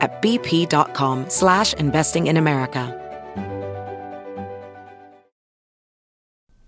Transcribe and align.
at 0.00 0.22
bp.com 0.22 1.28
slash 1.28 1.74
investing 1.74 2.26
in 2.26 2.36
America. 2.36 3.02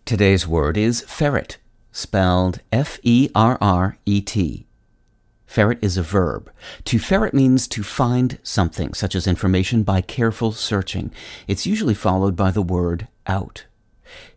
Today's 0.04 0.48
word 0.48 0.78
is 0.78 1.02
ferret, 1.02 1.58
spelled 1.92 2.60
F-E-R-R-E-T. 2.72 4.66
Ferret 5.44 5.78
is 5.82 5.96
a 5.98 6.02
verb. 6.02 6.50
To 6.84 6.98
ferret 6.98 7.34
means 7.34 7.68
to 7.68 7.82
find 7.82 8.38
something, 8.42 8.94
such 8.94 9.14
as 9.14 9.26
information 9.26 9.82
by 9.82 10.00
careful 10.00 10.52
searching. 10.52 11.10
It's 11.46 11.66
usually 11.66 11.94
followed 11.94 12.36
by 12.36 12.50
the 12.50 12.62
word 12.62 13.08
out. 13.26 13.66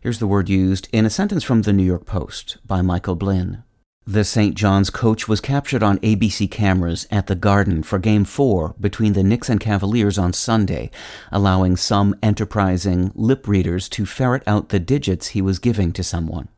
Here's 0.00 0.18
the 0.18 0.26
word 0.26 0.48
used 0.48 0.88
in 0.92 1.06
a 1.06 1.10
sentence 1.10 1.42
from 1.42 1.62
the 1.62 1.72
New 1.72 1.84
York 1.84 2.04
Post 2.04 2.58
by 2.66 2.82
Michael 2.82 3.16
Blinn. 3.16 3.62
The 4.04 4.24
St. 4.24 4.56
John's 4.56 4.90
coach 4.90 5.28
was 5.28 5.40
captured 5.40 5.84
on 5.84 6.00
ABC 6.00 6.50
cameras 6.50 7.06
at 7.12 7.28
the 7.28 7.36
Garden 7.36 7.84
for 7.84 8.00
Game 8.00 8.24
4 8.24 8.74
between 8.80 9.12
the 9.12 9.22
Knicks 9.22 9.48
and 9.48 9.60
Cavaliers 9.60 10.18
on 10.18 10.32
Sunday, 10.32 10.90
allowing 11.30 11.76
some 11.76 12.16
enterprising 12.20 13.12
lip 13.14 13.46
readers 13.46 13.88
to 13.90 14.04
ferret 14.04 14.42
out 14.44 14.70
the 14.70 14.80
digits 14.80 15.28
he 15.28 15.40
was 15.40 15.60
giving 15.60 15.92
to 15.92 16.02
someone. 16.02 16.48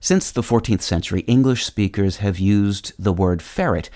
Since 0.00 0.32
the 0.32 0.42
14th 0.42 0.82
century, 0.82 1.20
English 1.28 1.64
speakers 1.64 2.16
have 2.16 2.40
used 2.40 2.92
the 2.98 3.12
word 3.12 3.40
ferret 3.40 3.88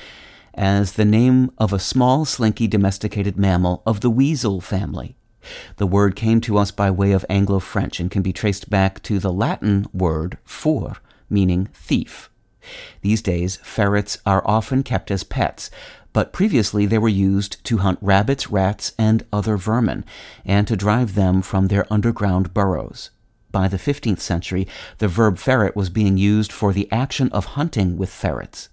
as 0.55 0.93
the 0.93 1.05
name 1.05 1.51
of 1.59 1.73
a 1.73 1.81
small, 1.81 2.25
slinky 2.25 2.69
domesticated 2.69 3.37
mammal 3.37 3.83
of 3.85 4.03
the 4.03 4.11
weasel 4.11 4.61
family. 4.61 5.17
The 5.79 5.87
word 5.89 6.15
came 6.15 6.41
to 6.43 6.59
us 6.59 6.71
by 6.71 6.93
way 6.93 7.11
of 7.11 7.27
Anglo 7.29 7.59
French 7.59 7.99
and 7.99 8.09
can 8.09 8.23
be 8.23 8.33
traced 8.33 8.71
back 8.71 9.03
to 9.03 9.19
the 9.19 9.33
Latin 9.33 9.89
word 9.93 10.39
fur, 10.45 10.93
meaning 11.29 11.69
thief. 11.75 12.31
These 13.03 13.23
days, 13.23 13.57
ferrets 13.57 14.19
are 14.27 14.43
often 14.47 14.83
kept 14.83 15.11
as 15.11 15.25
pets, 15.25 15.71
but 16.13 16.33
previously 16.33 16.87
they 16.87 16.99
were 16.99 17.09
used 17.09 17.63
to 17.65 17.79
hunt 17.79 17.99
rabbits, 18.01 18.51
rats, 18.51 18.93
and 18.99 19.25
other 19.33 19.57
vermin, 19.57 20.05
and 20.45 20.67
to 20.67 20.77
drive 20.77 21.15
them 21.15 21.43
from 21.43 21.69
their 21.69 21.91
underground 21.93 22.55
burrows. 22.55 23.11
By 23.51 23.69
the 23.69 23.79
15th 23.79 24.21
century, 24.21 24.67
the 24.99 25.09
verb 25.09 25.39
ferret 25.39 25.77
was 25.77 25.91
being 25.91 26.17
used 26.17 26.53
for 26.53 26.73
the 26.73 26.91
action 26.91 27.29
of 27.33 27.57
hunting 27.57 27.97
with 27.97 28.11
ferrets. 28.11 28.69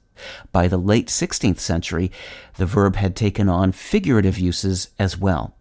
By 0.51 0.67
the 0.67 0.77
late 0.77 1.07
16th 1.07 1.59
century, 1.59 2.11
the 2.57 2.65
verb 2.65 2.95
had 2.95 3.15
taken 3.15 3.49
on 3.49 3.71
figurative 3.71 4.37
uses 4.37 4.89
as 4.99 5.17
well. 5.17 5.55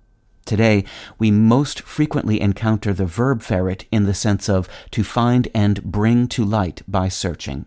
Today, 0.45 0.85
we 1.19 1.31
most 1.31 1.83
frequently 1.83 2.41
encounter 2.41 2.93
the 2.93 3.07
verb 3.07 3.43
ferret 3.43 3.87
in 3.93 4.05
the 4.05 4.15
sense 4.15 4.49
of 4.49 4.69
to 4.91 5.05
find 5.05 5.49
and 5.55 5.83
bring 5.85 6.27
to 6.29 6.45
light 6.45 6.83
by 6.89 7.09
searching. 7.09 7.67